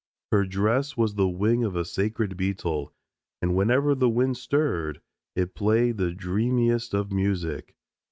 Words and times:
Her 0.31 0.45
dress 0.45 0.97
was 0.97 1.13
the 1.13 1.29
wing 1.29 1.63
of 1.63 1.73
the 1.73 1.85
sacred 1.85 2.35
beetle, 2.35 2.91
and 3.39 3.55
whenever 3.55 3.93
the 3.93 4.09
wind 4.09 4.35
stirred 4.37 4.99
it 5.35 5.53
played 5.53 5.97
the 5.97 6.11
dreamiest 6.11 6.95
of 6.95 7.11
music. 7.11 7.75